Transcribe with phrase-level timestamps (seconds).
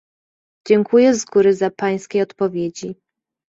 [0.67, 2.95] Dziękuję z góry za Pańskie odpowiedzi